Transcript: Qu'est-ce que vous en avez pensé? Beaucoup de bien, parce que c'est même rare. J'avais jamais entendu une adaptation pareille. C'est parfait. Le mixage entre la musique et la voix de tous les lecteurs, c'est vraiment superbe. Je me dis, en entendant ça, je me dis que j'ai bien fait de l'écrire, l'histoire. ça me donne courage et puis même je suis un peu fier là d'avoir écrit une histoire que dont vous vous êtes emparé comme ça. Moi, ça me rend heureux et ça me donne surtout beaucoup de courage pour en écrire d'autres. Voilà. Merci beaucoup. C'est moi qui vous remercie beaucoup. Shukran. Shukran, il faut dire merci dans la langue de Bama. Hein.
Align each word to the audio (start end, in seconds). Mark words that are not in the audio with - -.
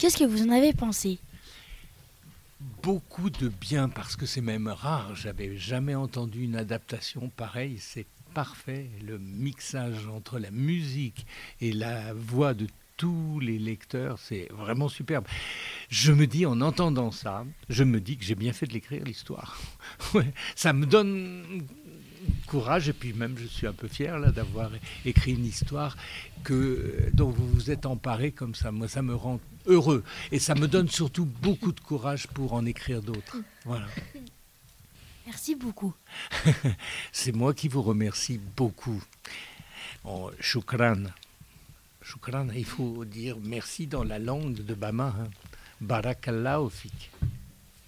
Qu'est-ce 0.00 0.16
que 0.16 0.24
vous 0.24 0.42
en 0.44 0.48
avez 0.48 0.72
pensé? 0.72 1.18
Beaucoup 2.82 3.28
de 3.28 3.48
bien, 3.48 3.90
parce 3.90 4.16
que 4.16 4.24
c'est 4.24 4.40
même 4.40 4.66
rare. 4.66 5.14
J'avais 5.14 5.58
jamais 5.58 5.94
entendu 5.94 6.42
une 6.42 6.56
adaptation 6.56 7.28
pareille. 7.36 7.76
C'est 7.78 8.06
parfait. 8.32 8.88
Le 9.06 9.18
mixage 9.18 10.06
entre 10.06 10.38
la 10.38 10.50
musique 10.50 11.26
et 11.60 11.72
la 11.72 12.14
voix 12.14 12.54
de 12.54 12.66
tous 12.96 13.40
les 13.40 13.58
lecteurs, 13.58 14.18
c'est 14.18 14.48
vraiment 14.52 14.88
superbe. 14.88 15.26
Je 15.90 16.12
me 16.12 16.26
dis, 16.26 16.46
en 16.46 16.62
entendant 16.62 17.10
ça, 17.10 17.44
je 17.68 17.84
me 17.84 18.00
dis 18.00 18.16
que 18.16 18.24
j'ai 18.24 18.34
bien 18.34 18.54
fait 18.54 18.66
de 18.66 18.72
l'écrire, 18.72 19.04
l'histoire. 19.04 19.60
ça 20.56 20.72
me 20.72 20.86
donne 20.86 21.66
courage 22.50 22.88
et 22.88 22.92
puis 22.92 23.12
même 23.12 23.36
je 23.38 23.46
suis 23.46 23.66
un 23.68 23.72
peu 23.72 23.86
fier 23.86 24.18
là 24.18 24.32
d'avoir 24.32 24.70
écrit 25.04 25.34
une 25.34 25.44
histoire 25.44 25.96
que 26.42 27.08
dont 27.12 27.30
vous 27.30 27.48
vous 27.48 27.70
êtes 27.70 27.86
emparé 27.86 28.32
comme 28.32 28.56
ça. 28.56 28.72
Moi, 28.72 28.88
ça 28.88 29.02
me 29.02 29.14
rend 29.14 29.38
heureux 29.66 30.02
et 30.32 30.40
ça 30.40 30.54
me 30.56 30.66
donne 30.66 30.88
surtout 30.88 31.26
beaucoup 31.26 31.70
de 31.70 31.80
courage 31.80 32.26
pour 32.26 32.52
en 32.54 32.66
écrire 32.66 33.02
d'autres. 33.02 33.36
Voilà. 33.64 33.86
Merci 35.26 35.54
beaucoup. 35.54 35.94
C'est 37.12 37.32
moi 37.32 37.54
qui 37.54 37.68
vous 37.68 37.82
remercie 37.82 38.40
beaucoup. 38.56 39.00
Shukran. 40.40 41.04
Shukran, 42.02 42.48
il 42.56 42.64
faut 42.64 43.04
dire 43.04 43.36
merci 43.40 43.86
dans 43.86 44.02
la 44.02 44.18
langue 44.18 44.54
de 44.54 44.74
Bama. 44.74 45.14
Hein. 45.20 45.28